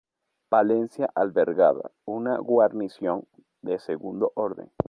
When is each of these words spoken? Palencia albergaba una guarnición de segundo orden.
Palencia 0.49 1.11
albergaba 1.13 1.91
una 2.05 2.39
guarnición 2.39 3.27
de 3.61 3.77
segundo 3.77 4.31
orden. 4.33 4.71